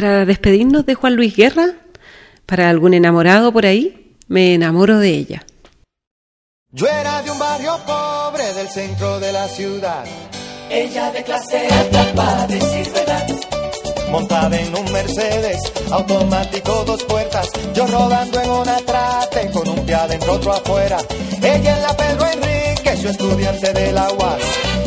[0.00, 1.74] Para despedirnos de Juan Luis Guerra,
[2.46, 5.44] para algún enamorado por ahí, me enamoro de ella.
[6.70, 10.04] yo era de un barrio pobre del centro de la ciudad,
[10.70, 13.26] Ella de clase alta para decir verdad.
[14.12, 19.96] montada en un Mercedes automático dos puertas, yo rodando en una trate con un pie
[19.96, 20.98] adentro otro afuera.
[21.42, 24.42] Ella en la Pedro Enrique, su estudiante de la UAS.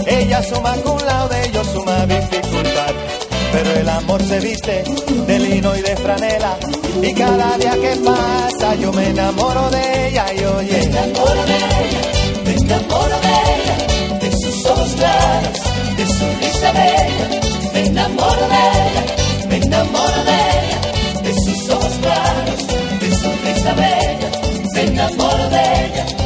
[0.08, 3.21] Ella suma con laude, yo suma dificultad.
[3.52, 4.84] Pero el amor se viste
[5.28, 6.58] de lino y de franela.
[7.02, 10.78] Y cada día que pasa yo me enamoro de ella y oye.
[10.78, 12.02] Me enamoro de ella,
[12.46, 15.62] me enamoro de ella, de sus ojos claros,
[15.98, 17.42] de su risa bella.
[17.74, 19.04] Me enamoro de ella,
[19.50, 22.68] me enamoro de ella, de sus ojos claros,
[23.00, 24.32] de su risa bella.
[24.74, 26.21] Me enamoro de ella.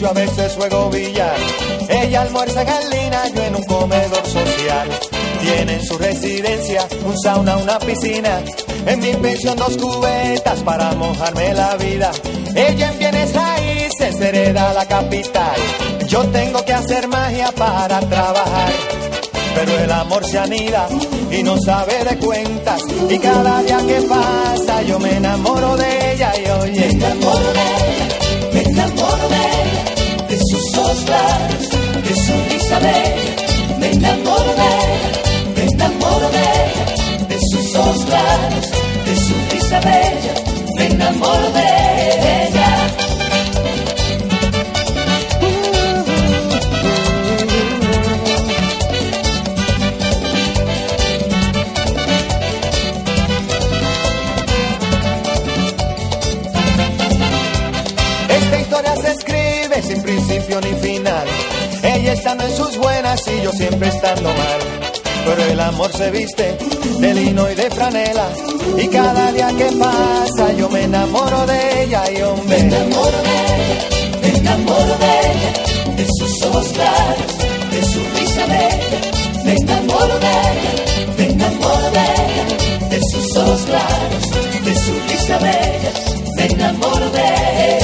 [0.00, 1.36] Yo a veces juego billar.
[1.88, 4.88] Ella almuerza línea, yo en un comedor social.
[5.40, 8.42] Tiene en su residencia un sauna, una piscina.
[8.86, 12.10] En mi pensión dos cubetas para mojarme la vida.
[12.54, 15.56] Ella en bienes raíces hereda la capital.
[16.08, 18.72] Yo tengo que hacer magia para trabajar.
[19.54, 20.88] Pero el amor se anida
[21.30, 22.80] y no sabe de cuentas.
[23.08, 26.80] Y cada día que pasa yo me enamoro de ella y oye.
[26.80, 28.08] Me enamoro de ella,
[28.52, 29.59] me enamoro de
[30.90, 33.78] de su risa bella.
[33.78, 38.70] Me enamoro de me enamoro de de sus ojos claros,
[39.04, 40.34] de su risa bella.
[40.74, 41.79] Me enamoro de
[60.40, 61.26] principio ni final.
[61.82, 64.60] Ella estando en sus buenas y yo siempre estando mal.
[65.26, 66.56] Pero el amor se viste
[66.98, 68.28] de lino y de franela.
[68.78, 72.62] Y cada día que pasa yo me enamoro de ella y hombre.
[72.62, 73.88] Me enamoro de ella,
[74.22, 77.38] me enamoro de ella, de sus ojos claros,
[77.70, 79.00] de su risa bella.
[79.44, 85.38] Me enamoro de ella, me enamoro de ella, de sus ojos claros, de su risa
[85.38, 85.92] bella.
[86.36, 87.79] Me enamoro de ella.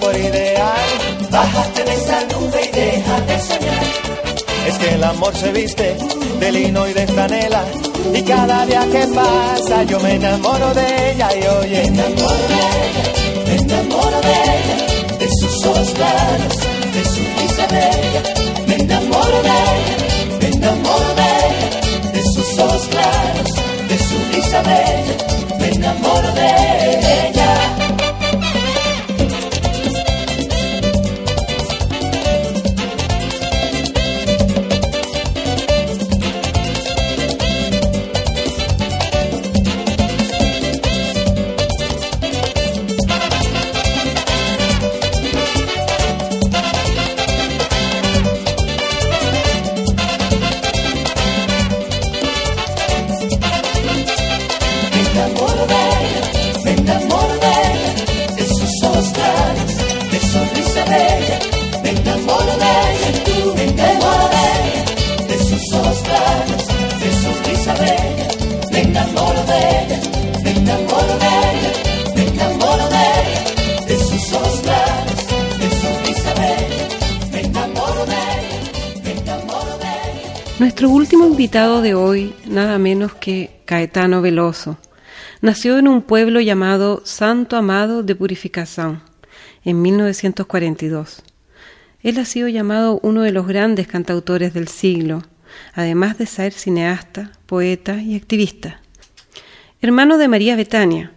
[0.00, 0.88] Por ideal.
[1.30, 3.84] Bájate de esa nube y déjate soñar.
[4.66, 5.96] Es que el amor se viste
[6.40, 7.62] de lino y de franela.
[8.14, 11.90] Y cada día que pasa yo me enamoro de ella y oye.
[11.90, 13.04] Me enamoro de ella,
[13.46, 16.56] me enamoro de ella, de sus ojos claros,
[16.94, 18.22] de su risa bella.
[18.66, 23.50] Me enamoro de ella, me enamoro de ella, de sus ojos claros,
[23.88, 25.29] de su risa bella.
[81.40, 84.76] Invitado de hoy, nada menos que Caetano Veloso,
[85.40, 89.00] nació en un pueblo llamado Santo Amado de Purificación
[89.64, 91.22] en 1942.
[92.02, 95.22] Él ha sido llamado uno de los grandes cantautores del siglo,
[95.72, 98.82] además de ser cineasta, poeta y activista.
[99.80, 101.10] Hermano de María Betania,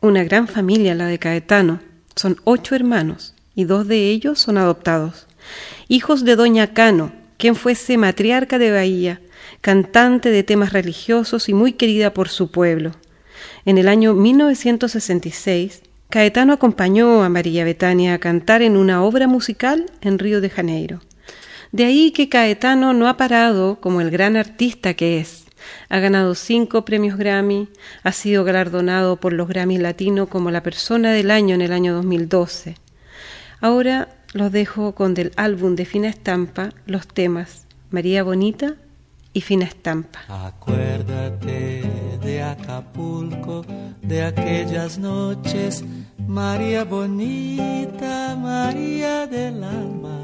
[0.00, 1.78] una gran familia la de Caetano,
[2.16, 5.28] son ocho hermanos y dos de ellos son adoptados.
[5.86, 9.20] Hijos de Doña Cano, quien fuese matriarca de Bahía,
[9.60, 12.92] cantante de temas religiosos y muy querida por su pueblo.
[13.64, 19.86] En el año 1966, Caetano acompañó a María Betania a cantar en una obra musical
[20.00, 21.00] en Río de Janeiro.
[21.70, 25.44] De ahí que Caetano no ha parado como el gran artista que es.
[25.90, 27.68] Ha ganado cinco premios Grammy,
[28.02, 31.94] ha sido galardonado por los Grammy Latino como la persona del año en el año
[31.94, 32.76] 2012.
[33.60, 38.76] Ahora los dejo con del álbum de Fina Estampa los temas María Bonita
[39.40, 40.20] Fina Estampa.
[40.28, 41.82] Acuérdate
[42.22, 43.64] de Acapulco,
[44.02, 45.84] de aquellas noches,
[46.26, 50.18] María bonita, María del alma.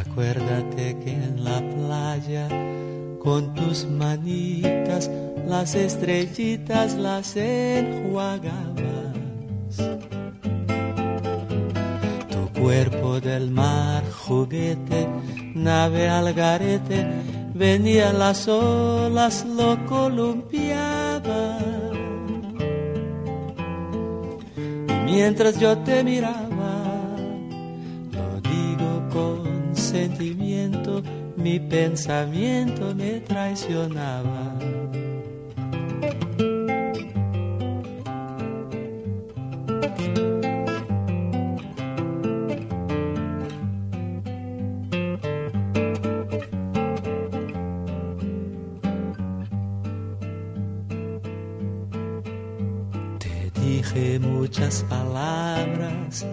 [0.00, 2.48] Acuérdate que en la playa,
[3.22, 5.10] con tus manitas,
[5.46, 8.76] las estrellitas las enjuagabas.
[12.60, 15.08] Cuerpo del mar, juguete,
[15.54, 17.06] nave al garete,
[17.54, 21.58] venían las olas, lo columpiaba.
[25.04, 26.82] Mientras yo te miraba,
[28.12, 31.02] lo digo con sentimiento,
[31.36, 34.54] mi pensamiento me traicionaba.
[54.20, 56.26] Muchas palabras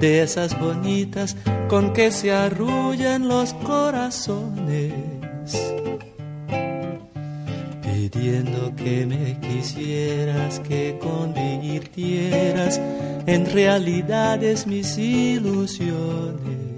[0.00, 1.36] de esas bonitas
[1.68, 4.92] con que se arrullan los corazones,
[7.82, 12.80] pidiendo que me quisieras, que convirtieras
[13.26, 16.77] en realidades mis ilusiones.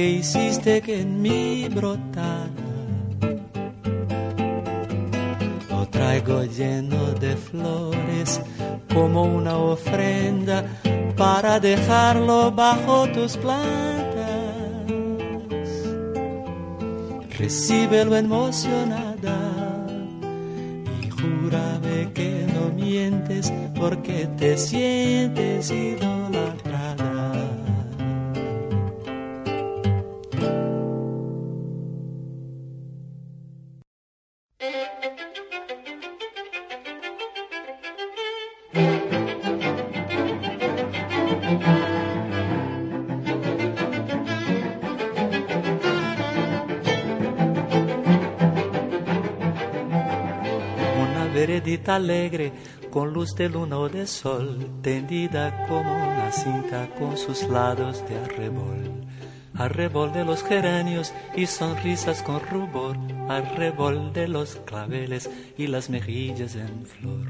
[0.00, 2.48] Que hiciste que en mí brotara.
[5.68, 8.40] Lo traigo lleno de flores
[8.94, 10.64] como una ofrenda
[11.18, 14.30] para dejarlo bajo tus plantas.
[17.38, 19.38] Recíbelo emocionada
[21.02, 26.09] y júrame que no mientes porque te sientes idolatrada.
[52.90, 58.16] Con luz de luna o de sol, tendida como una cinta con sus lados de
[58.16, 59.06] arrebol.
[59.54, 62.96] Arrebol de los geranios y sonrisas con rubor,
[63.28, 65.28] arrebol de los claveles
[65.58, 67.26] y las mejillas en flor.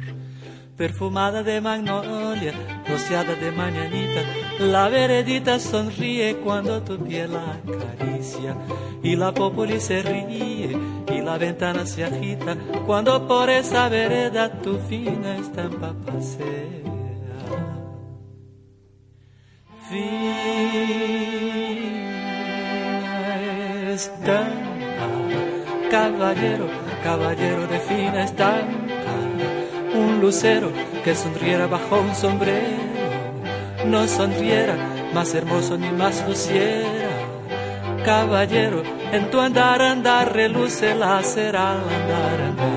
[0.80, 2.54] Perfumada de magnolia,
[2.88, 4.22] rociada de mañanita,
[4.60, 8.56] la veredita sonríe cuando tu piel la acaricia
[9.02, 10.74] y la populi se ríe
[11.12, 12.56] y la ventana se agita.
[12.86, 16.48] Cuando por esa vereda tu fina estampa pasea.
[19.90, 20.30] Fina
[23.92, 25.08] estampa,
[25.90, 26.70] caballero,
[27.04, 28.79] caballero de fina estampa,
[29.94, 30.70] un lucero
[31.04, 32.76] que sonriera bajo un sombrero,
[33.86, 34.76] no sonriera
[35.14, 37.10] más hermoso ni más luciera
[38.04, 42.69] caballero, en tu andar, andar, reluce la cera andar, andar.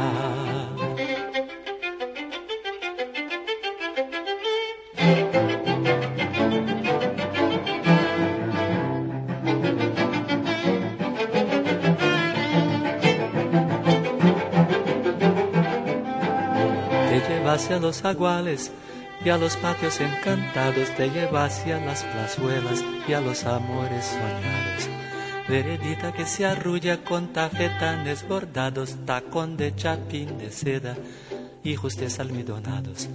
[17.64, 18.72] Hacia los aguales
[19.24, 24.90] y a los patios encantados te lleva hacia las plazuelas y a los amores soñados
[25.48, 30.96] veredita que se arrulla con tafetanes bordados, tacón de chapín de seda,
[31.64, 33.10] hijos de almidonados.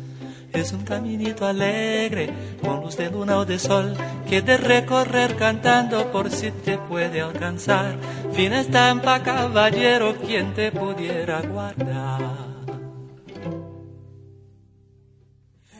[0.52, 2.30] Es un caminito alegre,
[2.62, 3.94] con luz de luna o de sol,
[4.28, 7.96] que de recorrer cantando por si te puede alcanzar.
[8.32, 12.47] Fina estampa, caballero, quien te pudiera guardar.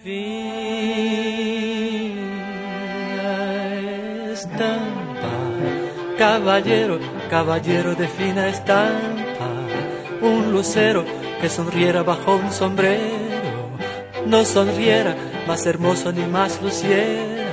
[0.08, 0.32] Fina
[4.32, 5.34] estampa
[6.16, 6.98] caballero,
[7.28, 9.50] caballero de fina estampa,
[10.22, 11.04] un lucero
[11.42, 13.68] que sonriera bajo un sombrero,
[14.24, 15.14] no sonriera
[15.46, 17.50] más hermoso ni más luciera.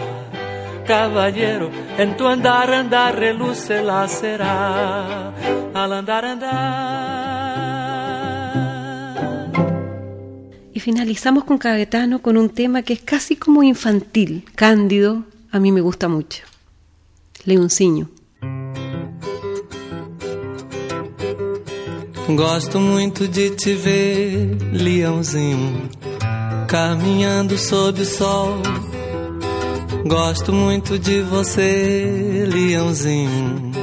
[0.88, 5.34] Caballero, en tu andar, andar, reluce la cera,
[5.74, 7.45] al andar, andar.
[10.76, 15.72] Y finalizamos con Caetano con un tema que es casi como infantil, cándido, a mí
[15.72, 16.44] me gusta mucho.
[17.46, 18.10] Leoncillo.
[22.28, 25.90] Gosto muito de te ver, leãozinho,
[26.68, 28.62] caminhando sob o sol.
[30.06, 33.75] Gosto muito de você, leãozinho.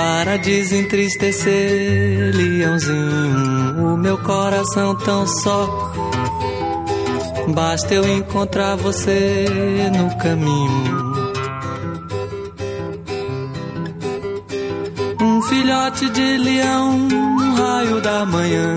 [0.00, 5.92] Para desentristecer, leãozinho, o meu coração tão só.
[7.48, 9.44] Basta eu encontrar você
[9.94, 11.10] no caminho
[15.50, 18.76] filhote de leão, um raio da manhã.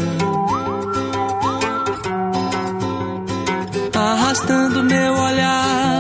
[3.96, 5.93] Arrastando meu olhar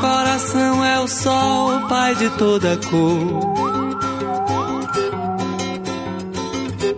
[0.00, 3.54] coração é o sol, pai de toda cor.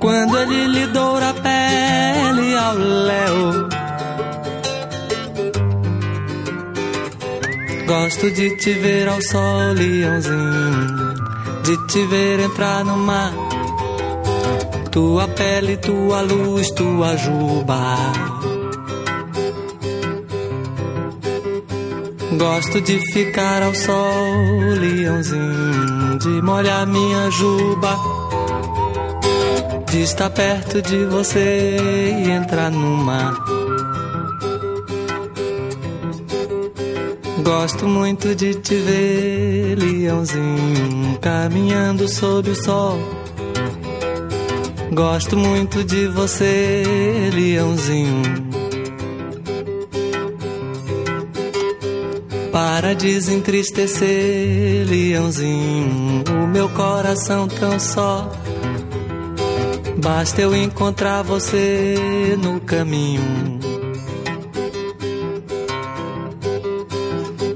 [0.01, 3.69] Quando ele lhe doura a pele ao léu.
[7.87, 11.15] Gosto de te ver ao sol, leãozinho.
[11.63, 13.33] De te ver entrar no mar.
[14.91, 18.36] Tua pele, tua luz, tua juba.
[22.39, 27.97] Gosto de ficar ao sol, leãozinho, de molhar minha juba,
[29.91, 31.77] de estar perto de você
[32.25, 33.35] e entrar no mar.
[37.43, 42.99] Gosto muito de te ver, leãozinho, caminhando sob o sol.
[44.93, 46.83] Gosto muito de você,
[47.33, 48.46] leãozinho
[52.57, 58.33] para desentristecer, leãozinho, o meu coração tão só.
[60.03, 63.61] Basta eu encontrar você no caminho.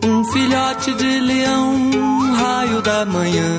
[0.05, 3.59] Um filhote de leão, um raio da manhã.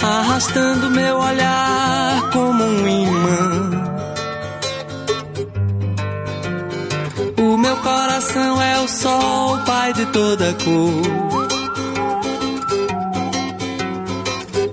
[0.00, 1.91] Arrastando meu olhar
[8.32, 11.02] coração é o sol, pai de toda cor.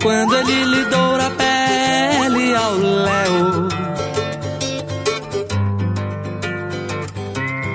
[0.02, 3.70] Quando ele lhe doura a pele ao léu.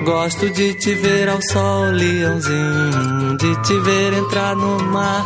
[0.05, 5.23] Gosto de te ver ao sol, leãozinho, de te ver entrar no mar.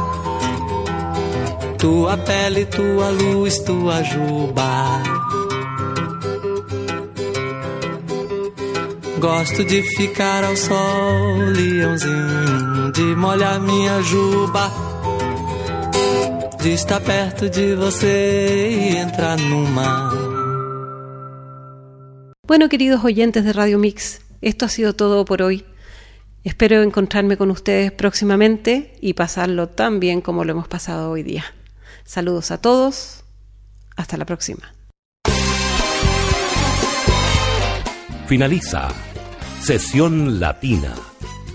[1.78, 5.19] Tua pele, tua luz, tua juba.
[9.20, 14.72] Gosto de ficar ao sol, leãozinho, de molhar minha juba,
[16.62, 20.14] de estar perto de você y entrar no mar.
[22.48, 25.66] Bueno, queridos oyentes de Radio Mix, esto ha sido todo por hoy.
[26.46, 31.44] Espero encontrarme con ustedes próximamente y pasarlo tan bien como lo hemos pasado hoy día.
[32.06, 33.26] Saludos a todos.
[33.98, 34.74] Hasta la próxima.
[38.28, 38.88] Finaliza
[39.62, 40.96] Sesión Latina,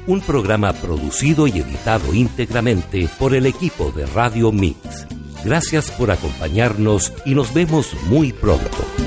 [0.07, 5.07] un programa producido y editado íntegramente por el equipo de Radio Mix.
[5.45, 9.04] Gracias por acompañarnos y nos vemos muy pronto.